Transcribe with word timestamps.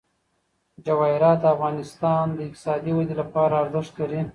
جواهرات 0.85 1.37
د 1.41 1.45
افغانستان 1.55 2.25
د 2.33 2.39
اقتصادي 2.47 2.91
ودې 2.95 3.15
لپاره 3.21 3.53
ارزښت 3.63 3.93
لري. 4.01 4.21